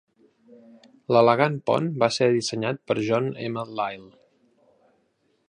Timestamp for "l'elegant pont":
1.15-1.89